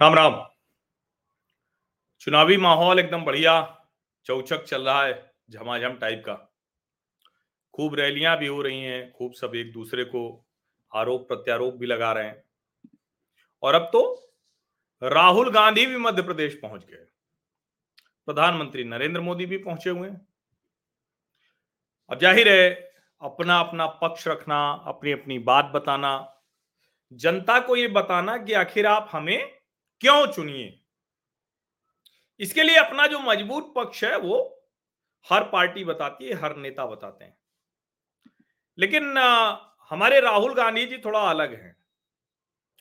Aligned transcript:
राम 0.00 0.14
राम। 0.14 0.34
चुनावी 2.20 2.56
माहौल 2.56 2.98
एकदम 2.98 3.24
बढ़िया, 3.24 3.52
चौचक 4.26 4.62
चल 4.64 4.82
रहा 4.82 5.02
है, 5.04 5.32
झमाझम 5.50 5.96
टाइप 5.96 6.22
का। 6.26 6.34
खूब 7.74 7.94
रैलियाँ 7.94 8.36
भी 8.38 8.46
हो 8.46 8.62
रही 8.62 8.80
हैं, 8.82 9.12
खूब 9.12 9.32
सब 9.32 9.54
एक 9.54 9.72
दूसरे 9.72 10.04
को 10.04 10.22
आरोप 10.92 11.28
प्रत्यारोप 11.28 11.74
भी 11.74 11.86
लगा 11.86 12.12
रहे 12.12 12.26
हैं। 12.26 12.42
और 13.62 13.74
अब 13.74 13.90
तो 13.92 14.02
राहुल 15.02 15.50
गांधी 15.50 15.86
भी 15.86 15.96
मध्य 15.98 16.22
प्रदेश 16.22 16.58
पहुँच 16.62 16.86
गए। 16.86 17.06
प्रधानमंत्री 18.28 18.84
नरेंद्र 18.84 19.20
मोदी 19.20 19.46
भी 19.46 19.58
पहुँचे 19.58 19.90
हुए 19.90 20.08
हैं। 20.08 20.26
अब 22.10 22.18
ज़ाहिर 22.18 22.48
है 22.48 22.70
अपना 23.22 23.60
अपना 23.60 23.86
पक्ष 24.02 24.28
रखना 24.28 24.64
अपनी 24.88 25.12
अपनी 25.12 25.38
बात 25.44 25.72
बताना, 25.74 26.34
जनता 27.12 27.60
को 27.60 27.76
ये 27.76 27.88
बताना 27.88 28.36
कि 28.38 28.52
आखिर 28.56 28.86
आप 28.86 29.08
हमें 29.12 29.59
क्यों 30.00 30.26
चुनिए? 30.26 30.80
इसके 32.40 32.62
लिए 32.62 32.76
अपना 32.76 33.06
जो 33.06 33.18
मज़बूत 33.18 33.72
पक्ष 33.76 34.04
है, 34.04 34.16
वो 34.16 34.68
हर 35.26 35.44
पार्टी 35.44 35.84
बताती 35.84 36.28
है, 36.28 36.34
हर 36.34 36.56
नेता 36.56 36.86
बताते 36.86 37.24
हैं। 37.24 37.36
लेकिन 38.78 39.18
हमारे 39.90 40.20
राहुल 40.20 40.54
गांधी 40.54 40.86
जी 40.86 40.98
थोड़ा 40.98 41.20
अलग 41.20 41.54
हैं। 41.54 41.76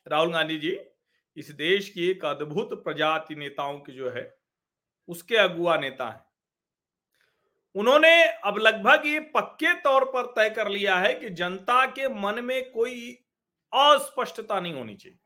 राहुल 0.07 0.33
गांधी 0.33 0.57
जी 0.57 0.77
इस 1.37 1.51
देश 1.51 1.89
की 1.89 2.09
एक 2.11 2.25
अद्भुत 2.25 2.83
प्रजाति 2.83 3.35
नेताओं 3.35 3.79
की 3.79 3.91
जो 3.91 4.09
है, 4.09 4.37
उसके 5.07 5.35
अगुआ 5.35 5.77
नेता 5.77 6.09
हैं। 6.09 6.23
उन्होंने 7.75 8.23
अब 8.25 8.57
लगभग 8.57 9.05
ये 9.05 9.19
पक्के 9.19 9.73
तौर 9.73 10.05
पर 10.05 10.25
तय 10.25 10.49
कर 10.49 10.67
लिया 10.67 10.97
है 10.97 11.13
कि 11.13 11.29
जनता 11.29 11.85
के 11.85 12.07
मन 12.09 12.43
में 12.43 12.71
कोई 12.71 13.11
अस्पष्टता 13.73 14.59
नहीं 14.59 14.73
होनी 14.73 14.95
चाहिए। 14.95 15.19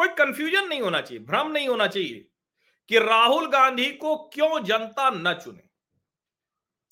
कोई 0.00 0.08
कंफ्यूजन 0.16 0.68
नहीं 0.68 0.80
होना 0.80 1.00
चाहिए, 1.00 1.24
भ्रम 1.24 1.50
नहीं 1.52 1.68
होना 1.68 1.86
चाहिए 1.88 2.26
कि 2.88 2.98
राहुल 3.00 3.48
गांधी 3.50 3.90
को 3.94 4.16
क्यों 4.34 4.62
जनता 4.64 5.10
न 5.10 5.32
चुने। 5.34 5.62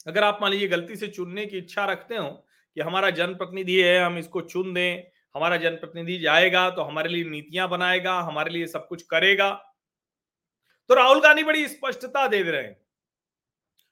अगर 0.07 0.25
आप 0.25 0.39
मान 0.43 0.51
लीजिए 0.51 0.69
गलती 0.69 0.97
से 0.97 1.09
चुनने 1.09 1.47
की 1.47 1.59
इच्छा 1.59 1.85
रखते 1.85 2.17
हो 2.17 2.29
कि 2.77 2.81
हमारा 2.81 3.11
जनप्रतिनिधि 3.13 3.81
है, 3.81 3.99
हम 4.01 4.19
इसको 4.19 4.41
चुन 4.43 4.73
दें, 4.75 5.03
हमारा 5.35 5.57
जनप्रतिनिधि 5.57 6.19
जाएगा 6.19 6.69
तो 6.71 6.83
हमारे 6.83 7.09
लिए 7.09 7.25
नीतियाँ 7.27 7.69
बनाएगा, 7.69 8.19
हमारे 8.21 8.51
लिए 8.51 8.67
सब 8.67 8.87
कुछ 8.89 9.03
करेगा 9.05 9.51
तो 10.91 10.95
राहुल 10.95 11.21
गांधी 11.21 11.43
बड़ी 11.45 11.67
स्पष्टता 11.69 12.27
दे 12.29 12.43
रहे 12.43 12.63
हैं। 12.63 12.77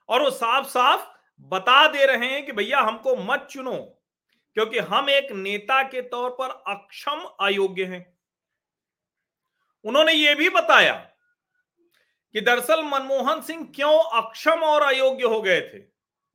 और 0.09 0.23
वो 0.23 0.31
साफ़ 0.33 0.67
साफ़ 0.69 1.09
बता 1.51 1.87
दे 1.89 2.05
रहे 2.07 2.27
हैं 2.27 2.45
कि 2.47 2.53
भैया 2.53 2.81
हमको 2.81 3.17
मत 3.25 3.47
चुनो, 3.51 3.77
क्योंकि 4.57 4.79
हम 4.81 5.11
एक 5.11 5.33
नेता 5.35 5.83
के 5.85 6.03
तौर 6.05 6.31
पर 6.31 6.51
अक्षम 6.69 7.25
अयोग्य 7.41 7.85
हैं। 7.85 8.05
उन्होंने 9.87 10.13
ये 10.13 10.35
भी 10.35 10.49
बताया 10.49 10.95
कि 12.33 12.41
दरअसल 12.41 12.83
मनमोहन 12.83 13.43
सिंह 13.43 13.73
क्यों 13.77 14.23
अक्षम 14.23 14.65
और 14.65 14.83
अयोग्य 14.83 15.25
हो 15.25 15.43
गए 15.43 15.61
थे? 15.61 15.79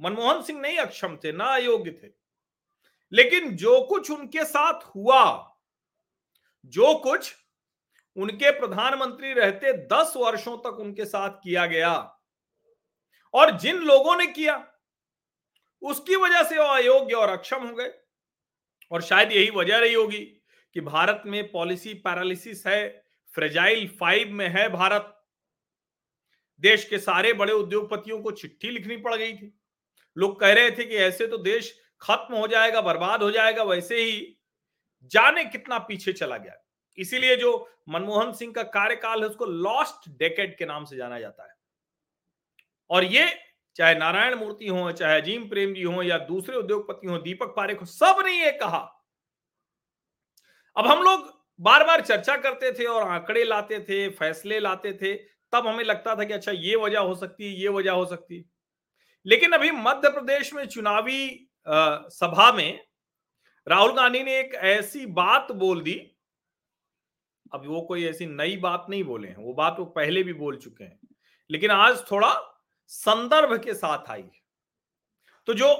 मनमोहन 0.01 0.41
सिंह 0.41 0.59
नहीं 0.59 0.77
अक्षम 0.77 1.17
थे, 1.23 1.31
ना 1.31 1.45
अयोग्य 1.45 1.91
थे। 1.91 2.07
लेकिन 3.13 3.55
जो 3.55 3.81
कुछ 3.81 4.11
उनके 4.11 4.45
साथ 4.45 4.81
हुआ, 4.95 5.55
जो 6.65 6.95
कुछ 6.95 7.35
उनके 8.17 8.51
प्रधानमंत्री 8.51 9.33
रहते 9.33 9.73
दस 9.73 10.13
वर्षों 10.17 10.57
तक 10.57 10.79
उनके 10.79 11.05
साथ 11.05 11.29
किया 11.29 11.65
गया 11.65 12.19
और 13.33 13.51
जिन 13.51 13.75
लोगों 13.75 14.15
ने 14.15 14.27
किया, 14.27 14.73
उसकी 15.81 16.15
वजह 16.15 16.43
से 16.43 16.57
वो 16.57 16.63
अयोग्य 16.63 17.15
और 17.15 17.29
अक्षम 17.29 17.67
हो 17.67 17.75
गए। 17.75 17.93
और 18.91 19.01
शायद 19.01 19.31
यही 19.31 19.49
वजह 19.49 19.77
रही 19.77 19.93
होगी 19.93 20.25
कि 20.73 20.81
भारत 20.81 21.23
में 21.25 21.51
पॉलिसी 21.51 21.93
पैरालिसिस 21.93 22.67
है 22.67 23.00
फ्रेजाइल 23.35 23.87
फाइव 23.99 24.31
में 24.31 24.47
है 24.47 24.69
भारत। 24.69 25.17
देश 26.61 26.85
के 26.85 26.99
सारे 26.99 27.33
बड़े 27.33 27.53
उद्योगपतियों 27.53 28.21
को 28.21 28.31
चिट्ठी 28.31 28.69
लिखनी 28.69 28.97
पड़ 28.97 29.15
गई 29.15 29.33
थी। 29.33 29.59
लोग 30.17 30.39
कह 30.39 30.53
रहे 30.53 30.71
थे 30.71 30.85
कि 30.85 30.95
ऐसे 30.95 31.27
तो 31.27 31.37
देश 31.37 31.81
खत्म 32.01 32.35
हो 32.35 32.47
जाएगा, 32.47 32.81
बर्बाद 32.81 33.23
हो 33.23 33.31
जाएगा, 33.31 33.63
वैसे 33.63 34.03
ही 34.03 34.37
जाने 35.03 35.45
कितना 35.45 35.77
पीछे 35.77 36.13
चला 36.13 36.37
गया। 36.37 36.53
इसीलिए 36.97 37.35
जो 37.35 37.69
मनमोहन 37.89 38.33
सिंह 38.33 38.53
का 38.53 38.63
कार्यकाल 38.63 39.21
है, 39.21 39.29
उसको 39.29 39.45
लॉस्ट 39.45 40.09
डेकेड 40.09 40.57
के 40.57 40.65
नाम 40.65 40.85
से 40.85 40.97
जाना 40.97 41.19
जाता 41.19 41.43
है। 41.43 41.55
और 42.89 43.03
ये 43.03 43.39
चाहे 43.75 43.95
नारायण 43.95 44.35
मूर्ति 44.35 44.67
हो, 44.67 44.91
चाहे 44.91 45.21
अजीम 45.21 45.49
प्रेम 45.49 45.73
जी 45.73 45.83
हो, 45.83 46.03
या 46.03 46.17
दूसरे 46.17 46.57
उद्योगपति 46.57 47.07
हो, 47.07 47.17
दीपक 47.17 47.53
पारेख 47.57 47.81
हो 47.81 47.85
सबने 47.85 48.45
ये 48.45 48.51
कहा। 48.51 49.07
अब 50.77 50.87
हम 50.87 51.03
लोग 51.03 51.40
बार 51.59 51.83
बार 51.83 52.01
चर्चा 52.01 52.35
करते 52.37 52.71
थे 52.71 52.85
और 52.85 53.07
आंकड़े 53.07 53.43
लाते 53.43 53.79
थे 53.79 54.07
फैसले 54.09 54.59
लाते 54.59 54.93
थे 54.93 55.13
तब 55.53 55.67
हमें 55.67 55.83
लगता 55.83 56.15
था 56.15 56.23
कि 56.23 56.33
अच्छा 56.33 56.51
ये 56.51 56.75
वजह 56.75 56.99
हो 56.99 57.15
सकती 57.15 57.45
है 57.45 57.59
ये 57.61 57.69
वजह 57.69 57.91
हो 57.91 58.05
सकती 58.05 58.37
है। 58.37 58.43
लेकिन 59.25 59.51
अभी 59.51 59.71
मध्य 59.71 60.09
प्रदेश 60.09 60.53
में 60.53 60.65
चुनावी 60.67 61.47
आ, 61.67 61.97
सभा 62.09 62.51
में 62.51 62.79
राहुल 63.67 63.91
गांधी 63.93 64.23
ने 64.23 64.39
एक 64.39 64.53
ऐसी 64.55 65.05
बात 65.05 65.51
बोल 65.51 65.81
दी। 65.81 65.93
अब 67.53 67.63
वो 67.67 67.81
कोई 67.81 68.05
ऐसी 68.05 68.25
नई 68.25 68.57
बात 68.57 68.85
नहीं 68.89 69.03
बोले 69.03 69.27
हैं 69.27 69.35
वो 69.35 69.53
बात 69.53 69.75
वो 69.79 69.85
पहले 69.85 70.23
भी 70.23 70.33
बोल 70.33 70.57
चुके 70.57 70.83
हैं। 70.83 70.99
लेकिन 71.49 71.71
आज 71.71 72.03
थोड़ा 72.11 72.33
संदर्भ 72.91 73.57
के 73.63 73.73
साथ 73.73 74.09
आई 74.09 74.23
तो 75.47 75.53
जो 75.53 75.73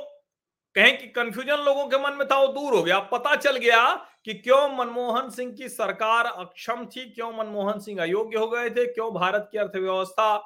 कहें 0.76 0.98
कि 0.98 1.08
कंफ्यूजन 1.08 1.58
लोगों 1.58 1.88
के 1.88 1.98
मन 1.98 2.14
में 2.14 2.28
था 2.28 2.40
वो 2.40 2.48
दूर 2.48 2.76
हो 2.76 2.84
गया। 2.84 3.00
पता 3.00 3.36
चल 3.36 3.58
गया 3.58 3.84
कि 4.26 4.34
क्यों 4.34 4.68
मनमोहन 4.78 5.30
सिंह 5.30 5.54
की 5.56 5.70
सरकार 5.70 6.26
अक्षम 6.26 6.86
थी? 6.86 7.10
क्यों 7.12 7.32
मनमोहन 7.34 7.80
सिंह 7.80 8.02
अयोग्य 8.02 8.38
हो 8.38 8.48
गए 8.48 8.70
थे? 8.70 8.86
क्यों 8.94 9.14
भारत 9.14 9.48
की 9.52 9.58
अर्थव्यवस्था 9.58 10.38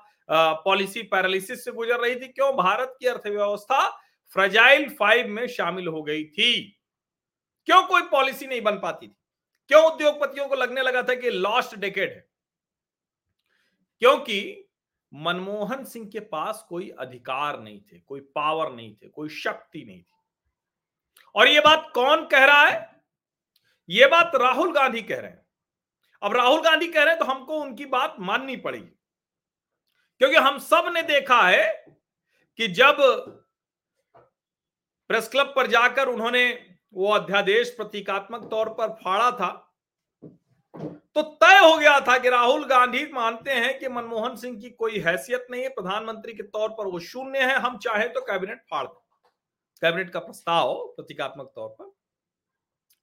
पॉलिसी 0.66 1.02
पैरालिसिस 1.03 1.63
से 1.66 1.72
गुजर 1.72 2.00
रही 2.00 2.16
थी? 2.16 2.28
क्यों 2.28 2.52
भारत 2.56 2.96
की 3.00 3.08
अर्थव्यवस्था 3.08 3.88
फ्रजाइल 4.34 4.90
फाइव 4.90 5.28
में 5.28 5.47
शामिल 5.47 5.88
हो 5.88 6.03
गई 6.03 6.24
थी? 6.24 6.78
क्यों 7.68 7.81
कोई 7.84 8.02
पॉलिसी 8.02 8.47
नहीं 8.47 8.62
बन 8.62 8.75
पाती 8.75 9.08
थी? 9.08 9.16
क्यों 9.68 9.84
उद्योगपतियों 9.84 10.47
को 10.47 10.56
लगने 10.56 10.81
लगा 10.81 11.03
था 11.03 11.16
कि 11.16 11.30
लॉस्ट 11.30 11.75
डेकेड 11.75 12.09
है? 12.09 12.25
क्योंकि 14.02 14.69
मनमोहन 15.14 15.84
सिंह 15.84 16.09
के 16.09 16.19
पास 16.19 16.66
कोई 16.69 16.90
अधिकार 16.90 17.59
नहीं 17.59 17.80
थे, 17.81 18.00
कोई 18.00 18.19
पावर 18.35 18.72
नहीं 18.72 18.94
थे, 18.96 19.08
कोई 19.08 19.30
शक्ति 19.30 19.84
नहीं 19.85 20.02
थी। 20.02 20.14
और 21.35 21.47
ये 21.47 21.59
बात 21.59 21.91
कौन 21.96 22.25
कह 22.25 22.46
रहा 22.46 22.64
है? 22.64 22.94
ये 23.90 24.06
बात 24.06 24.31
राहुल 24.35 24.72
गांधी 24.73 25.01
कह 25.01 25.19
रहे 25.19 25.31
हैं। 25.31 25.46
अब 26.22 26.34
राहुल 26.34 26.62
गांधी 26.62 26.88
कह 26.88 27.03
रहे 27.03 27.09
हैं 27.09 27.19
तो 27.19 27.25
हमको 27.25 27.57
उनकी 27.57 27.85
बात 27.88 28.16
माननी 28.19 28.56
पड़ेगी। 28.57 28.91
क्योंकि 30.22 30.35
हम 30.38 30.57
सबने 30.59 31.01
देखा 31.03 31.41
है 31.41 31.85
कि 32.59 32.68
जब 32.68 32.97
प्रेस 35.09 35.28
क्लब 35.28 35.53
पर 35.56 35.68
जाकर 35.68 36.07
उन्होंने 36.07 36.47
वो 36.94 37.12
अध्यादेश 37.13 37.69
प्रतीकात्मक 37.69 38.50
तौर 38.51 38.69
पर 38.69 38.94
फाड़ा 39.03 39.31
था 39.31 39.50
तो 41.16 41.22
तय 41.22 41.57
हो 41.57 41.78
गया 41.78 42.00
था 42.00 42.17
कि 42.17 42.29
राहुल 42.29 42.66
गांधी 42.66 43.06
मानते 43.13 43.52
हैं 43.52 43.78
कि 43.79 43.88
मनमोहन 43.88 44.35
सिंह 44.35 44.59
की 44.62 44.69
कोई 44.69 45.00
हैसियत 45.00 45.47
नहीं 45.52 45.63
है, 45.63 45.69
प्रधानमंत्री 45.69 46.34
के 46.34 46.44
तौर 46.44 46.69
पर 46.69 46.88
वो 46.88 47.00
शून्य 47.00 47.40
है, 47.40 47.56
हम 47.56 47.78
चाहे 47.78 48.07
तो 48.07 48.22
कैबिनेट 48.22 48.63
फाड़ 48.72 48.85
कैबिनेट 48.88 50.09
का 50.09 50.19
प्रस्ताव 50.19 50.73
प्रतीकात्मक 50.88 51.52
तौर 51.56 51.69
पर 51.69 51.91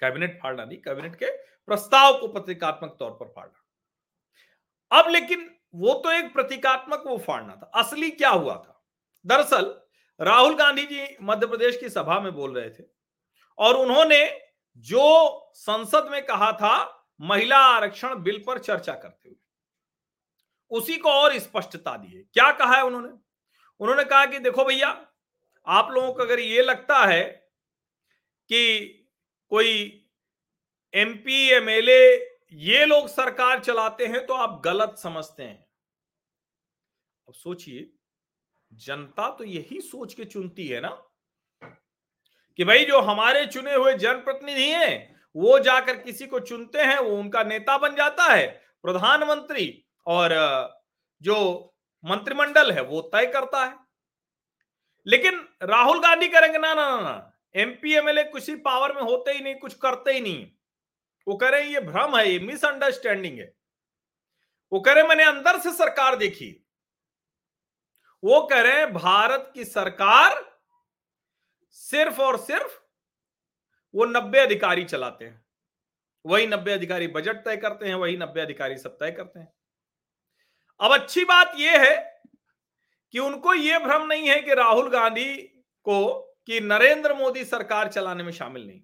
कैबिनेट 0.02 0.40
फाड़ना 0.42 0.64
नहीं 0.64 0.78
कैबिनेट 0.78 1.14
के 1.14 1.36
प्रस्ताव 1.36 2.20
को 2.20 2.28
प्रतीकात्मक 2.28 2.96
तौर 2.98 3.10
पर 3.10 3.28
फाड़ना 3.28 3.58
अब 5.00 5.10
लेकिन 5.10 5.56
वो 5.74 5.94
तो 5.94 6.12
एक 6.12 6.32
प्रतीकात्मक 6.32 7.02
वो 7.06 7.18
फाड़ना 7.18 7.56
था। 7.56 7.70
असली 7.74 8.10
क्या 8.10 8.30
हुआ 8.30 8.54
था? 8.54 8.84
दरअसल, 9.26 9.80
राहुल 10.20 10.54
गांधी 10.54 10.86
जी 10.86 11.16
मध्य 11.22 11.46
प्रदेश 11.46 11.76
की 11.76 11.88
सभा 11.88 12.20
में 12.20 12.32
बोल 12.32 12.58
रहे 12.58 12.70
थे 12.70 12.84
और 13.58 13.74
उन्होंने 13.74 14.40
जो 14.76 15.38
संसद 15.54 16.08
में 16.10 16.26
कहा 16.26 16.52
था, 16.52 17.06
महिला 17.20 17.58
आरक्षण 17.58 18.14
बिल 18.14 18.44
पर 18.46 18.58
चर्चा 18.58 18.94
करते 18.94 19.28
हुए, 19.28 19.38
उसी 20.70 20.96
को 20.96 21.10
और 21.10 21.38
स्पष्टता 21.38 21.96
दी 21.96 22.16
है। 22.16 22.22
क्या 22.22 22.52
कहा 22.52 22.76
है 22.76 22.84
उन्होंने? 22.84 23.08
उन्होंने 23.80 24.04
कहा 24.04 24.26
कि 24.26 24.38
देखो 24.38 24.64
भैया, 24.64 25.06
आप 25.66 25.90
लोगों 25.90 26.14
को 26.14 26.22
अगर 26.22 26.40
ये 26.40 26.62
लगता 26.62 26.98
है 26.98 27.24
कि 28.48 28.98
कोई 29.52 29.72
एमपी 30.94 31.48
एमएलए 31.50 32.04
ये 32.52 32.84
लोग 32.86 33.08
सरकार 33.08 33.60
चलाते 33.60 34.06
हैं 34.06 34.26
तो 34.26 34.34
आप 34.34 34.60
गलत 34.64 34.94
समझते 34.98 35.42
हैं। 35.42 35.66
अब 37.28 37.34
सोचिए, 37.34 37.90
जनता 38.72 39.28
तो 39.30 39.44
यही 39.44 39.80
सोच 39.80 40.14
के 40.14 40.24
चुनती 40.24 40.66
है 40.66 40.80
ना 40.80 40.88
कि 42.58 42.64
भाई 42.64 42.84
जो 42.84 43.00
हमारे 43.00 43.44
चुने 43.46 43.74
हुए 43.74 43.92
जनप्रतिनिधि 43.94 44.68
हैं, 44.70 45.20
वो 45.36 45.58
जाकर 45.58 45.96
किसी 45.96 46.26
को 46.26 46.40
चुनते 46.40 46.78
हैं, 46.78 46.98
वो 46.98 47.16
उनका 47.16 47.42
नेता 47.42 47.76
बन 47.78 47.94
जाता 47.96 48.24
है, 48.24 48.46
प्रधानमंत्री 48.82 49.84
और 50.06 50.32
जो 51.22 51.74
मंत्रिमंडल 52.04 52.72
है 52.72 52.82
वो 52.82 53.00
तय 53.14 53.26
करता 53.26 53.64
है। 53.64 53.76
लेकिन 55.06 55.48
राहुल 55.62 56.00
गांधी 56.00 56.28
करेंगे 56.28 56.58
ना 56.58 56.74
ना 56.74 57.00
ना 57.00 57.31
एमपी 57.54 57.94
एमएलए 57.94 58.24
किसी 58.24 58.56
पावर 58.56 58.92
में 58.92 59.02
होते 59.02 59.32
ही 59.32 59.40
नहीं, 59.40 59.54
कुछ 59.54 59.74
करते 59.74 60.12
ही 60.12 60.20
नहीं। 60.20 60.50
वो 61.28 61.36
कह 61.36 61.48
रहे 61.48 61.62
ये 61.62 61.80
भ्रम 61.80 62.16
है, 62.16 62.30
ये 62.30 62.38
मिसअंडरस्टैंडिंग 62.38 63.38
है। 63.38 63.54
वो 64.72 64.80
कह 64.80 64.92
रहे 64.92 65.04
मैंने 65.04 65.24
अंदर 65.24 65.58
से 65.60 65.72
सरकार 65.72 66.16
देखी। 66.16 66.66
वो 68.24 68.40
कह 68.40 68.60
रहे 68.60 68.72
हैं, 68.72 68.92
भारत 68.92 69.50
की 69.54 69.64
सरकार 69.64 70.60
सिर्फ़ 71.70 72.20
और 72.20 72.36
सिर्फ़ 72.36 72.78
वो 73.94 74.04
नब्बे 74.04 74.38
अधिकारी 74.38 74.84
चलाते 74.84 75.24
हैं। 75.24 75.44
वही 76.26 76.46
नब्बे 76.46 76.72
अधिकारी 76.72 77.06
बजट 77.06 77.44
तय 77.44 77.56
करते 77.56 77.88
हैं, 77.88 77.94
वही 77.94 78.16
नब्बे 78.16 78.40
अधिकारी 78.40 78.76
सब 78.78 78.98
तय 79.00 79.10
करते 79.10 79.40
हैं। 79.40 79.52
अब 80.80 80.92
अच्छी 80.92 81.24
बात 81.24 81.52
यह 81.56 81.82
है 81.82 82.22
कि 83.12 83.18
उनको 83.18 83.54
यह 83.54 83.78
भ्रम 83.78 84.06
नहीं 84.06 84.28
है 84.28 84.42
कि 84.42 84.54
राहुल 84.54 84.90
गांधी 84.90 85.36
को 85.84 86.28
कि 86.48 86.60
नरेंद्र 86.60 87.14
मोदी 87.14 87.44
सरकार 87.44 87.88
चलाने 87.88 88.22
में 88.22 88.32
शामिल 88.32 88.66
नहीं। 88.66 88.80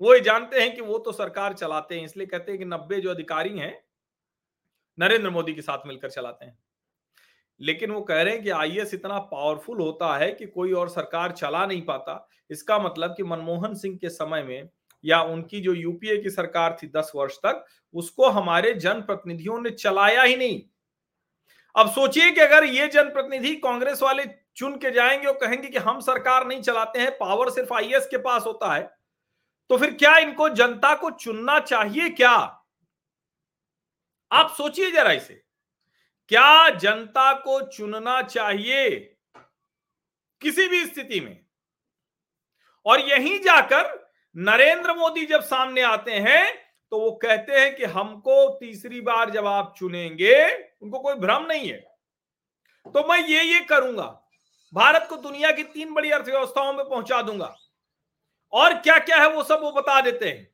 वो 0.00 0.14
ये 0.14 0.20
जानते 0.20 0.60
हैं 0.60 0.74
कि 0.74 0.80
वो 0.80 0.98
तो 0.98 1.12
सरकार 1.12 1.52
चलाते 1.52 1.94
हैं, 1.94 2.04
इसलिए 2.04 2.26
कहते 2.26 2.52
हैं 2.52 2.58
कि 2.58 2.64
नब्बे 2.64 3.00
जो 3.00 3.10
अधिकारी 3.10 3.58
हैं, 3.58 3.84
नरेंद्र 4.98 5.30
मोदी 5.30 5.54
के 5.54 5.62
साथ 5.62 5.86
मिलकर 5.86 6.10
चलाते 6.10 6.44
हैं। 6.44 6.58
लेकिन 7.60 7.90
वो 7.90 8.00
कह 8.00 8.22
रहे 8.22 8.34
हैं 8.34 8.42
कि 8.42 8.50
आईएस 8.50 8.94
इतना 8.94 9.18
पावरफुल 9.18 9.80
होता 9.80 10.16
है 10.18 10.32
कि 10.32 10.46
कोई 10.46 10.72
और 10.72 10.88
सरकार 10.88 11.32
चला 11.32 11.66
नहीं 11.66 11.82
पाता। 11.82 12.28
इसका 12.50 12.78
मतलब 12.78 13.14
कि 13.16 13.22
मनमोहन 13.22 13.74
सिंह 13.74 13.96
के 13.96 14.08
समय 14.08 14.42
में 14.42 14.68
या 15.04 15.22
उनकी 15.22 15.60
जो 15.60 15.74
यूपीए 15.74 16.16
की 16.16 16.30
सरकार 16.30 16.76
थी 16.82 16.86
दस 16.86 17.12
वर्ष 17.14 17.36
तक, 17.36 17.64
उसको 17.94 18.28
हमारे 18.28 18.74
जनप्रतिनिधियों 18.74 19.60
ने 19.60 19.70
चलाया 19.70 20.22
ही 20.22 20.36
नहीं। 20.36 20.62
अब 21.74 21.90
सोचिए 21.90 22.30
कि 22.30 22.40
अगर 22.40 22.64
ये 22.64 22.88
जनप्रतिनिधि 22.88 23.54
कांग्रेस 23.54 24.02
वाले 24.02 24.24
चुन 24.56 24.76
के 24.76 24.90
जाएँगे 24.90 25.26
और 25.26 25.34
कहेंगे 25.34 25.68
कि 25.68 25.78
हम 25.78 26.00
सरकार 26.00 26.46
नहीं 26.46 26.62
चलाते 26.62 27.00
हैं, 27.00 27.18
पावर 27.18 27.50
सिर्फ़ 27.50 27.74
आईएएस 27.74 28.06
के 28.06 28.18
पास 28.18 28.46
होता 28.46 28.74
है। 28.74 28.82
तो 29.68 29.78
फिर 29.78 29.94
क्या 29.94 30.16
इनको 30.18 30.48
जनता 30.48 30.94
को 30.94 31.10
चुनना 31.10 31.58
चाहिए 31.60 32.08
क्या? 32.08 32.64
आप 34.32 34.54
सोचिए 34.56 34.90
जरा 34.90 35.12
इसे। 35.12 35.44
क्या 36.28 36.70
जनता 36.70 37.32
को 37.32 37.60
चुनना 37.60 38.22
चाहिए 38.22 39.16
किसी 40.40 40.68
भी 40.68 40.86
स्थिति 40.86 41.20
में? 41.20 41.46
और 42.86 43.00
यहीं 43.00 43.38
जाकर 43.40 44.12
नरेंद्र 44.36 44.94
मोदी 44.94 45.26
जब 45.26 45.42
सामने 45.42 45.82
आते 45.82 46.12
हैं 46.12 46.54
तो 46.90 47.00
वो 47.00 47.10
कहते 47.10 47.60
हैं 47.60 47.76
कि 47.76 47.84
हमको 47.84 48.58
तीसरी 48.58 49.00
बार 49.00 49.30
जब 49.30 49.46
आप 49.46 49.74
चुनेंगे, 49.78 50.68
उनको 50.82 50.98
कोई 50.98 51.14
भ्रम 51.14 51.46
नहीं 51.46 51.68
है। 51.68 51.78
तो 52.86 53.08
मैं 53.08 53.18
ये 53.28 53.42
ये 53.42 53.60
करूँगा। 53.60 54.21
भारत 54.74 55.06
को 55.10 55.16
दुनिया 55.16 55.50
की 55.50 55.62
तीन 55.62 55.94
बड़ी 55.94 56.10
अर्थव्यवस्थाओं 56.10 56.72
में 56.72 56.88
पहुँचा 56.88 57.22
दूँगा। 57.22 57.56
और 58.52 58.74
क्या 58.74 58.98
क्या 58.98 59.16
है 59.16 59.30
वो 59.30 59.42
सब 59.42 59.60
वो 59.62 59.72
बता 59.72 60.00
देते 60.00 60.28
हैं। 60.28 60.52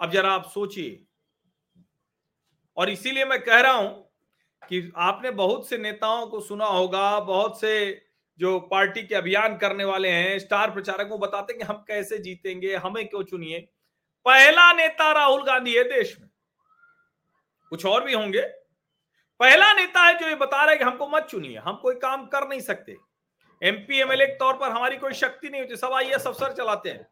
अब 0.00 0.10
जरा 0.10 0.32
आप 0.32 0.50
सोचिए। 0.50 1.06
और 2.76 2.90
इसीलिए 2.90 3.24
मैं 3.24 3.42
कह 3.42 3.60
रहा 3.60 3.72
हूँ 3.72 4.10
कि 4.68 4.92
आपने 4.96 5.30
बहुत 5.30 5.68
से 5.68 5.78
नेताओं 5.78 6.26
को 6.26 6.40
सुना 6.40 6.66
होगा, 6.66 7.20
बहुत 7.20 7.60
से 7.60 8.06
जो 8.38 8.60
पार्टी 8.60 9.02
के 9.02 9.14
अभियान 9.14 9.56
करने 9.56 9.84
वाले 9.84 10.08
हैं, 10.08 10.38
स्टार 10.38 10.70
प्रचारकों 10.70 11.20
बताते 11.20 11.52
कि 11.52 11.64
हम 11.64 11.84
कैसे 11.88 12.18
जीतेंगे, 12.18 12.76
हमें 12.76 13.08
क्यों 13.08 13.22
चुनिए। 13.22 13.58
पहला 14.24 14.72
नेता 14.72 15.12
राहुल 15.12 15.44
गांधी 15.44 15.74
है 15.74 15.84
देश 15.84 16.16
में। 16.20 16.30
कुछ 17.70 17.86
और 17.86 18.04
भी 18.04 18.12
होंगे। 18.12 18.59
पहला 19.40 19.72
नेता 19.72 20.00
है 20.00 20.18
जो 20.18 20.28
ये 20.28 20.34
बता 20.36 20.62
रहा 20.62 20.70
है 20.70 20.76
कि 20.78 20.84
हमको 20.84 21.08
मत 21.08 21.26
चुनिए, 21.30 21.56
हम 21.58 21.76
कोई 21.76 21.94
काम 21.96 22.26
कर 22.26 22.48
नहीं 22.48 22.60
सकते। 22.60 22.96
एमपी 23.62 24.00
एमएलए 24.00 24.26
के 24.26 24.34
तौर 24.36 24.54
पर 24.54 24.70
हमारी 24.70 24.96
कोई 24.96 25.12
शक्ति 25.14 25.48
नहीं 25.48 25.60
होती, 25.60 25.76
सब 25.76 25.92
आईएएस 25.94 26.26
अफसर 26.26 26.52
चलाते 26.54 26.90
हैं। 26.90 27.06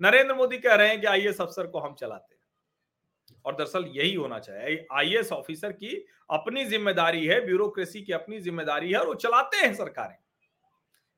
नरेंद्र 0.00 0.34
मोदी 0.34 0.58
कह 0.58 0.74
रहे 0.74 0.88
हैं 0.88 1.00
कि 1.00 1.06
आईएएस 1.06 1.40
अफसर 1.40 1.66
को 1.66 1.80
हम 1.80 1.94
चलाते 1.94 2.34
हैं। 2.34 2.36
और 3.44 3.54
दरअसल 3.54 3.84
यही 3.88 4.14
होना 4.14 4.38
चाहिए 4.38 4.86
आईएएस 4.92 5.32
ऑफिसर 5.32 5.72
की 5.72 6.06
अपनी 6.30 6.64
ज़िम्मेदारी 6.64 7.26
है 7.26 7.44
ब्यूरोक्रेसी 7.46 8.02
की 8.02 8.12
अपनी 8.12 8.40
ज़िम्मेदारी 8.40 8.90
है 8.92 8.98
और 8.98 9.06
वो 9.06 9.14
चलाते 9.16 9.56
हैं 9.56 9.74
सरकारें। 9.74 10.16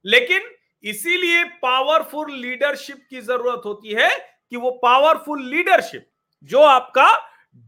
लेकिन 0.04 0.50
इसीलिए 0.84 1.44
पावरफुल 1.62 2.32
लीडरशिप 2.32 3.06
की 3.10 3.20
ज़रूरत 3.20 3.62
होती 3.64 3.92
है 3.94 4.08
कि 4.52 4.56
वो 4.56 4.70
पावरफुल 4.82 5.42
लीडरशिप 5.44 6.06
जो 6.50 6.60
आपका 6.60 7.06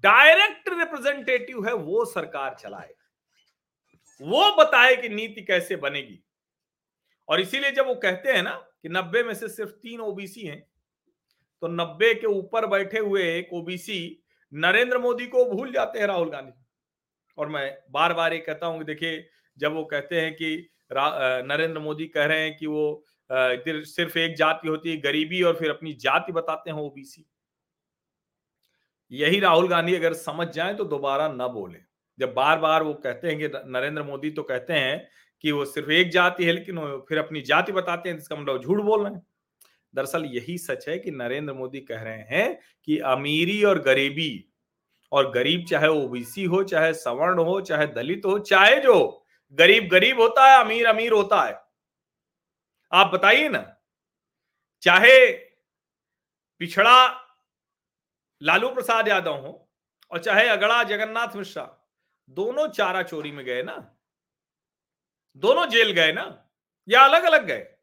डायरेक्ट 0.04 0.68
रिप्रेजेंटेटिव 0.70 1.66
है, 1.66 1.74
वो 1.74 2.04
सरकार 2.06 2.56
चलाए 2.60 2.94
वो 4.20 4.50
बताए 4.56 4.94
कि 4.96 5.08
नीति 5.08 5.42
कैसे 5.42 5.76
बनेगी। 5.76 6.18
और 7.28 7.40
इसीलिए 7.40 7.70
जब 7.72 7.86
वो 7.86 7.94
कहते 7.96 8.32
हैं 8.32 8.42
ना 8.42 8.54
कि 8.82 8.88
नब्बे 8.88 9.22
में 9.22 9.32
से 9.34 9.48
सिर्फ़ 9.48 9.70
तीन 9.72 10.00
ओबीसी 10.00 10.40
हैं 10.40 10.60
तो 11.62 11.68
नब्बे 11.68 12.12
के 12.14 12.26
ऊपर 12.28 12.66
बैठे 12.66 12.98
हुए 12.98 13.22
एक 13.30 13.52
ओबीसी 13.54 13.98
नरेंद्र 14.52 14.98
मोदी 14.98 15.26
को 15.26 15.44
भूल 15.46 15.72
जाते 15.72 15.98
हैं 15.98 16.06
राहुल 16.06 16.30
गांधी। 16.30 16.52
और 17.38 17.48
मैं 17.48 17.76
बार 17.90 18.12
बार 18.14 18.32
ये 18.32 18.38
कहता 18.40 18.66
हूँ 18.66 18.84
देखिए, 18.84 19.24
जब 19.58 19.74
वो 19.74 19.84
कहते 19.84 20.20
हैं 20.20 20.32
कि 20.34 20.68
नरेंद्र 20.92 21.78
मोदी 21.80 22.06
कह 22.08 22.24
रहे 22.24 22.40
हैं 22.40 22.56
कि 22.56 22.66
वो 22.66 23.04
सिर्फ़ 23.30 24.18
एक 24.18 24.36
जाति 24.36 24.68
होती 24.68 24.90
है, 24.90 24.96
गरीबी 24.98 25.42
और 25.42 25.56
फिर 25.56 25.70
अपनी 25.70 25.92
जाति 26.00 26.32
बताते 26.32 26.70
हैं 26.70 26.78
ओबीसी। 26.78 27.24
यही 29.12 29.40
राहुल 29.40 29.68
गांधी 29.68 29.94
अगर 29.94 30.12
समझ 30.14 30.48
जाए 30.48 30.74
तो 30.74 30.84
दोबारा 30.84 31.28
न 31.30 31.48
बोले। 31.48 31.78
जब 32.18 32.32
बार 32.34 32.58
बार 32.58 32.82
वो 32.82 32.94
कहते 32.94 33.28
हैं 33.28 33.38
कि 33.38 33.48
नरेंद्र 33.70 34.02
मोदी 34.02 34.30
तो 34.30 34.42
कहते 34.42 34.72
हैं 34.72 35.08
कि 35.44 35.52
वो 35.52 35.64
सिर्फ़ 35.64 35.90
एक 35.90 36.10
जाति 36.10 36.44
है 36.44 36.52
लेकिन 36.52 36.78
वो 36.78 37.04
फिर 37.08 37.18
अपनी 37.18 37.40
जाति 37.42 37.72
बताते 37.72 38.08
हैं 38.10 38.16
इसका 38.18 38.36
मतलब 38.36 38.62
झूठ 38.62 38.80
बोल 38.80 39.02
रहे 39.04 39.12
हैं। 39.12 39.22
दरअसल 39.94 40.24
यही 40.26 40.56
सच 40.58 40.88
है 40.88 40.98
कि 40.98 41.10
नरेंद्र 41.10 41.52
मोदी 41.54 41.80
कह 41.80 42.02
रहे 42.02 42.22
हैं 42.30 42.58
कि 42.88 42.98
अमीरी 42.98 43.62
और 43.64 43.78
गरीबी 43.82 44.44
और 45.12 45.30
गरीब 45.30 45.64
चाहे 45.70 45.88
ओबीसी 45.88 46.44
हो, 46.44 46.62
चाहे 46.64 46.92
सवर्ण 46.94 47.38
हो, 47.38 47.60
चाहे 47.60 47.86
दलित 47.88 48.22
हो, 48.26 48.38
चाहे 48.40 48.80
जो 48.80 49.24
गरीब 49.58 49.88
गरीब 49.88 50.20
होता 50.20 50.46
है 50.46 50.58
अमीर 50.60 50.86
अमीर 50.86 51.12
होता 51.12 51.42
है। 51.42 51.60
आप 52.92 53.10
बताइए 53.14 53.48
ना, 53.48 53.64
चाहे 54.82 55.18
पिछड़ा 56.60 57.21
लालू 58.42 58.74
प्रसाद 58.74 59.08
यादव 59.08 59.34
हो 59.34 59.70
और 60.10 60.18
चाहे 60.18 60.48
अगड़ा 60.48 60.82
जगन्नाथ 60.82 61.36
मिश्रा, 61.36 61.78
दोनों 62.30 62.68
चारा 62.68 63.02
चोरी 63.02 63.32
में 63.32 63.44
गए 63.44 63.62
ना? 63.62 63.96
दोनों 65.36 65.66
जेल 65.66 65.90
गए 65.90 66.12
ना? 66.12 66.48
या 66.88 67.04
अलग 67.04 67.24
अलग 67.24 67.44
गए? 67.44 67.74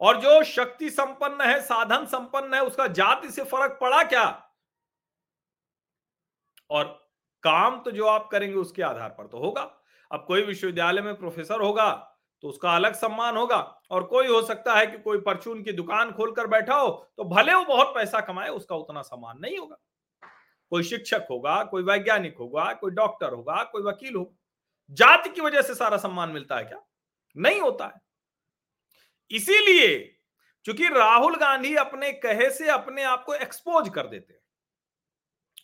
और 0.00 0.20
जो 0.20 0.44
शक्ति 0.44 0.90
संपन्न 0.90 1.40
है, 1.40 1.60
साधन 1.60 2.06
संपन्न 2.06 2.54
है, 2.54 2.62
उसका 2.62 2.86
जाति 2.86 3.30
से 3.30 3.44
फ़र्क 3.44 3.78
पड़ा 3.80 4.02
क्या? 4.02 4.52
और 6.70 7.10
काम 7.42 7.80
तो 7.80 7.90
जो 7.90 8.06
आप 8.06 8.28
करेंगे 8.32 8.56
उसके 8.56 8.82
आधार 8.82 9.10
पर 9.10 9.26
तो 9.26 9.38
होगा। 9.38 9.62
अब 10.12 10.24
कोई 10.28 10.42
विश्वविद्यालय 10.42 11.02
में 11.02 11.16
प्रोफेसर 11.16 11.60
होगा 11.60 12.15
तो 12.42 12.48
उसका 12.48 12.70
अलग 12.70 12.94
सम्मान 12.94 13.36
होगा। 13.36 13.58
और 13.90 14.04
कोई 14.04 14.26
हो 14.26 14.40
सकता 14.42 14.74
है 14.74 14.86
कि 14.86 14.98
कोई 14.98 15.18
परचून 15.20 15.62
की 15.62 15.72
दुकान 15.72 16.12
खोलकर 16.12 16.46
बैठा 16.46 16.74
हो 16.74 16.88
तो 17.16 17.24
भले 17.24 17.54
वो 17.54 17.64
बहुत 17.64 17.94
पैसा 17.94 18.20
कमाए, 18.20 18.48
उसका 18.48 18.76
उतना 18.76 19.02
सम्मान 19.02 19.38
नहीं 19.38 19.58
होगा। 19.58 19.76
कोई 20.72 20.82
शिक्षक 20.82 21.26
होगा, 21.30 21.62
कोई 21.64 21.82
वैज्ञानिक 21.82 22.36
होगा, 22.38 22.72
कोई 22.72 22.90
डॉक्टर 22.90 23.32
होगा, 23.32 23.62
कोई 23.62 23.82
वकील 23.82 24.14
होगा। 24.14 24.36
जाति 24.90 25.30
की 25.30 25.40
वजह 25.40 25.62
से 25.62 25.74
सारा 25.74 25.96
सम्मान 25.96 26.30
मिलता 26.30 26.56
है 26.56 26.64
क्या? 26.64 26.82
नहीं 27.36 27.60
होता 27.60 27.86
है। 27.86 28.00
इसीलिए 29.30 29.96
क्योंकि 30.64 30.88
राहुल 30.88 31.36
गांधी 31.36 31.74
अपने 31.74 32.12
कहे 32.12 32.50
से 32.50 32.68
अपने 32.68 33.02
आप 33.02 33.24
को 33.24 33.34
एक्सपोज 33.34 33.88
कर 33.88 34.06
देते 34.06 34.32
हैं। 34.32 34.40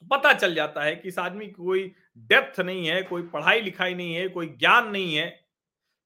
पता 0.09 0.33
चल 0.33 0.55
जाता 0.55 0.83
है 0.83 0.95
कि 0.97 1.09
इस 1.09 1.19
आदमी 1.19 1.47
की 1.47 1.53
कोई 1.53 1.95
डेप्थ 2.19 2.61
नहीं 2.61 2.87
है, 2.87 3.03
कोई 3.03 3.23
पढ़ाई 3.23 3.61
लिखाई 3.61 3.95
नहीं 3.95 4.15
है, 4.15 4.29
कोई 4.29 4.47
ज्ञान 4.49 4.89
नहीं 4.89 5.15
है। 5.17 5.42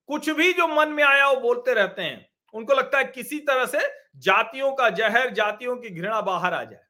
कुछ 0.07 0.31
भी 0.31 0.53
जो 0.53 0.67
मन 0.69 0.89
में 0.89 1.05
आया 1.05 1.31
वो 1.31 1.41
बोलते 1.41 1.75
रहते 1.75 2.03
हैं। 2.03 2.29
उनको 2.55 2.75
लगता 2.75 2.99
है 2.99 3.05
किसी 3.05 3.39
तरह 3.39 3.67
से 3.67 3.79
जातियों 4.17 4.73
का 4.73 4.91
जहर, 4.91 5.31
जातियों 5.31 5.77
की 5.77 5.91
घृणा 5.91 6.21
बाहर 6.21 6.55
आ 6.55 6.65
जाए। 6.65 6.85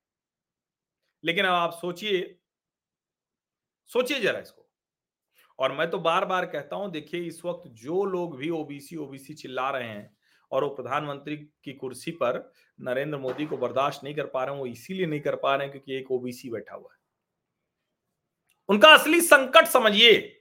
लेकिन 1.25 1.45
अब 1.45 1.53
आप 1.53 1.73
सोचिए 1.73 2.39
सोचिए 3.87 4.21
जरा 4.21 4.39
इसको। 4.39 4.69
और 5.59 5.73
मैं 5.73 5.91
तो 5.91 5.99
बार 5.99 6.25
बार 6.25 6.47
कहता 6.47 6.77
हूँ, 6.77 6.91
देखिए 6.91 7.21
इस 7.21 7.45
वक्त 7.45 7.71
जो 7.71 8.05
लोग 8.05 8.37
भी 8.37 8.51
ओबीसी 8.51 8.97
ओबीसी 8.97 9.35
चिल्ला 9.35 9.71
रहे 9.71 9.89
हैं 9.89 10.17
और 10.53 10.65
वो 10.65 10.71
प्रधानमंत्री 10.71 11.37
की 11.37 11.73
कुर्सी 11.73 12.11
पर 12.11 12.53
नरेंद्र 12.81 13.19
मोदी 13.19 13.47
को 13.47 13.57
बर्दाश्त 13.57 14.05
नहीं 14.05 14.15
कर 14.15 14.27
पा 14.27 14.45
रहे 14.45 14.55
हैं, 14.55 14.61
वो 14.61 14.67
इसीलिए 14.67 15.07
नहीं 15.07 15.21
कर 15.21 15.37
पा 15.37 15.55
रहे 15.57 15.67
हैं 15.67 15.71
क्योंकि 15.73 15.95
एक 15.95 16.11
ओबीसी 16.11 16.51
बैठा 16.51 16.75
हुआ 16.75 16.93
है। 16.93 16.99
उनका 18.69 18.95
असली 18.95 19.21
संकट 19.21 19.67
समझिए। 19.67 20.36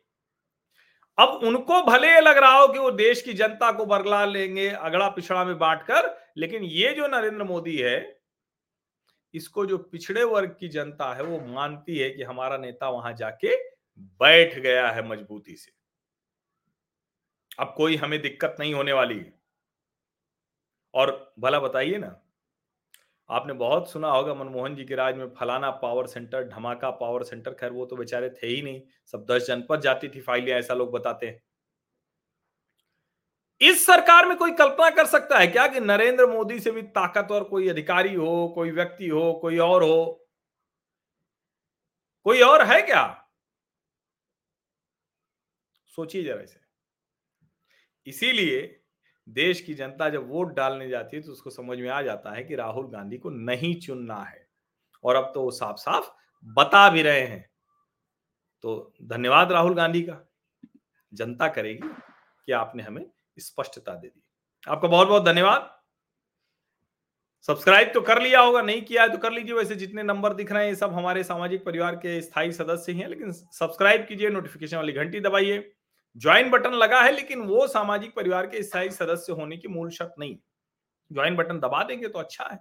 अब 1.18 1.30
उनको 1.30 1.82
भले 1.82 2.14
ये 2.14 2.22
लग 2.22 2.38
रहा 2.38 2.60
हो 2.60 2.68
कि 2.68 2.80
वो 2.80 2.92
देश 2.92 3.22
की 3.22 3.34
जनता 3.34 3.72
को 3.72 3.86
बरला 3.86 4.26
लेंगे, 4.26 4.70
अगड़ा 4.70 5.10
पिछड़ा 5.10 5.46
में 5.46 5.60
बांटकर, 5.60 6.32
लेकिन 6.38 6.64
ये 6.64 6.94
जो 6.94 7.08
नरेंद्र 7.08 7.44
मोदी 7.44 7.78
है, 7.78 8.22
इसको 9.34 9.66
जो 9.66 9.78
पिछड़े 9.78 10.24
वर्ग 10.24 10.58
की 10.60 10.68
जनता 10.68 11.14
है, 11.14 11.24
वो 11.24 11.40
मानती 11.40 11.98
है 11.98 12.10
कि 12.10 12.24
हमारा 12.24 12.58
नेता 12.58 12.90
वहाँ 12.90 13.14
जाके 13.14 13.56
बैठ 14.00 14.60
गया 14.60 14.92
है 14.92 15.08
मजबूती 15.10 15.56
से। 15.56 15.72
अब 17.60 17.74
कोई 17.78 17.96
हमें 17.96 18.22
दिक्कत 18.22 18.56
नहीं 18.60 18.74
होने 18.74 18.94
वाली। 18.94 19.26
और 20.94 21.34
भला 21.40 21.60
बताइए 21.60 21.98
ना 21.98 22.25
आपने 23.30 23.54
बहुत 23.54 23.92
सुना 23.92 24.10
होगा 24.12 24.34
मनमोहन 24.34 24.76
जी 24.76 24.86
के 24.86 24.96
राज 24.96 25.16
में 25.16 25.28
फलाना 25.34 25.70
पावर 25.72 26.08
सेंटर 26.08 26.44
धमाका 26.48 26.90
पावर 26.92 27.24
सेंटर 27.24 27.54
खैर 27.54 27.72
वो 27.72 27.86
तो 27.86 27.96
बेचारे 27.96 28.30
थे 28.30 28.48
ही 28.48 28.62
नहीं। 28.62 28.82
सब 29.06 29.26
दस 29.32 29.46
जनपद 29.48 29.82
जाती 29.82 30.10
थी 30.10 30.22
फाइलें, 30.22 30.54
ऐसा 30.54 30.74
लोग 30.74 30.92
बताते 30.92 31.28
हैं। 31.28 31.42
इस 33.62 33.86
सरकार 33.86 34.26
में 34.26 34.38
कोई 34.38 34.52
कल्पना 34.52 34.90
कर 34.90 35.06
सकता 35.06 35.38
है 35.40 35.48
क्या 35.48 35.68
कि 35.68 35.80
नरेंद्र 35.80 36.26
मोदी 36.28 36.60
से 36.60 36.72
भी 36.72 36.82
ताकतवर 36.82 37.44
कोई 37.44 37.70
अधिकारी 37.70 38.14
हो, 38.16 38.48
कोई 38.56 38.72
व्यक्ति 38.72 39.08
हो, 39.08 39.34
कोई 39.34 39.58
और 39.58 39.84
हो? 39.84 40.28
कोई 42.26 42.42
और 42.42 42.64
है 42.64 42.82
क्या? 42.82 43.04
सोचिए 45.94 46.24
जरा 46.24 46.42
इसे। 46.42 46.60
इसीलिए 48.08 48.85
देश 49.30 49.62
की 49.62 49.74
जनता 49.74 50.10
जब 50.10 50.30
वोट 50.30 50.54
डालने 50.56 50.90
जाती 50.90 51.18
है 51.18 51.24
तो 51.24 51.32
उसको 51.32 51.50
समझ 51.50 51.80
में 51.80 51.90
आ 51.90 52.02
जाता 52.02 52.32
है 52.32 52.44
कि 52.44 52.56
राहुल 52.56 52.88
गांधी 52.88 53.18
को 53.18 53.30
नहीं 53.30 53.80
चुनना 53.80 54.16
है। 54.16 54.48
और 55.04 55.16
अब 55.16 55.32
तो 55.36 55.42
वो 55.42 55.52
साफ़ 55.52 55.78
साफ़ 55.78 56.10
बता 56.46 56.90
भी 56.90 57.02
रहे 57.02 57.22
हैं। 57.22 57.50
तो 58.62 58.94
धन्यवाद 59.04 59.52
राहुल 59.52 59.76
गांधी 59.76 60.02
का। 60.02 60.28
जनता 61.14 61.48
करेगी 61.48 61.88
कि 62.48 62.52
आपने 62.52 62.84
हमें 62.84 63.06
स्पष्टता 63.40 63.96
दे 63.96 64.08
दी। 64.08 64.24
आपका 64.70 64.88
बहुत 64.88 65.08
बहुत 65.08 65.26
धन्यवाद। 65.26 65.82
सब्सक्राइब 67.42 67.92
तो 67.94 68.02
कर 68.02 68.22
लिया 68.22 68.42
होगा, 68.42 68.62
नहीं 68.62 68.82
किया 68.82 69.04
है 69.04 69.10
तो 69.10 69.18
कर 69.18 69.32
लीजिए। 69.32 69.56
वैसे 69.56 69.76
जितने 69.76 70.04
नंबर 70.04 70.34
दिख 70.34 70.52
रहे 70.52 70.68
हैं 70.68 70.76
सब 70.76 70.94
हमारे 70.94 71.24
सामाजिक 71.24 71.66
परिवार 71.66 71.96
के 71.96 72.22
स्थायी 72.22 72.52
सदस्य 72.52 72.94
हैं, 72.94 73.08
लेकिन 73.08 73.32
सब्सक्राइब 73.32 74.06
कीजिए, 74.08 74.30
नोटिफिकेशन 74.30 74.78
वाली 74.78 74.94
घंटी 74.94 75.20
दबाइए। 75.20 75.75
ज्वाइन 76.16 76.50
बटन 76.52 76.74
लगा 76.74 77.02
है, 77.02 77.12
लेकिन 77.12 77.42
वो 77.42 77.68
सामाजिक 77.68 78.16
परिवार 78.16 78.48
के 78.48 78.64
स्थायी 78.64 78.90
सदस्य 78.92 79.34
होने 79.34 79.58
की 79.58 79.68
मूल 79.68 79.90
शर्त 79.90 80.14
नहीं 80.20 80.38
ज्वाइन 81.12 81.36
बटन 81.36 81.60
दबा 81.60 81.84
देंगे 81.84 82.08
तो 82.08 82.20
अच्छा 82.20 82.46
है। 82.46 82.60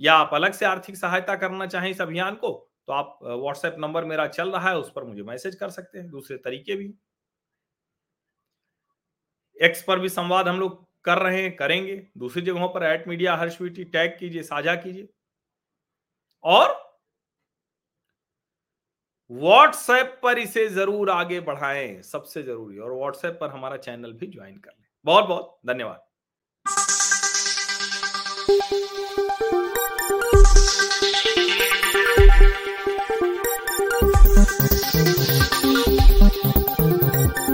या 0.00 0.14
आप 0.14 0.34
अलग 0.34 0.52
से 0.52 0.64
आर्थिक 0.66 0.96
सहायता 0.96 1.34
करना 1.36 1.66
चाहें 1.66 1.90
इस 1.90 2.00
अभियान 2.00 2.34
को 2.36 2.50
तो 2.88 2.92
आप 2.92 3.18
व्हाट्सएप 3.22 3.76
नंबर 3.78 4.04
मेरा 4.04 4.26
चल 4.28 4.50
रहा 4.50 4.68
है, 4.70 4.76
उस 4.76 4.90
पर 4.92 5.04
मुझे 5.04 5.22
मैसेज 5.22 5.54
कर 5.54 5.70
सकते 5.70 5.98
हैं, 5.98 6.08
दूसरे 6.10 6.36
तरीके 6.38 6.74
भी। 6.76 6.92
एक्स 9.56 9.82
पर 9.82 9.98
भी 9.98 10.08
संवाद 10.08 10.48
हम 10.48 10.60
लोग 10.60 10.86
कर 11.04 11.18
रहे 11.18 11.42
हैं, 11.42 11.54
करेंगे। 11.56 11.96
दूसरी 12.18 12.42
जगहों 12.42 12.68
पर 12.68 12.84
एट 12.84 13.06
मीडिया 13.08 13.34
हर्षवीटी 13.36 13.84
टैग 13.86 14.16
कीजिए, 14.18 14.42
साझा 14.42 14.74
कीजिए। 14.76 15.08
और 16.44 16.87
व्हाट्सएप 19.30 20.18
पर 20.22 20.38
इसे 20.38 20.66
ज़रूर 20.68 21.10
आगे 21.10 21.40
बढ़ाएँ, 21.40 22.02
सबसे 22.02 22.42
ज़रूरी 22.42 22.78
और 22.78 22.92
व्हाट्सएप 22.92 23.38
पर 23.40 23.50
हमारा 23.50 23.76
चैनल 23.76 24.12
भी 24.12 24.26
ज्वाइन 24.26 24.56
कर 24.56 24.70
लें। 24.70 24.86
बहुत 25.04 25.28
बहुत 25.28 25.58
धन्यवाद। 25.66 26.04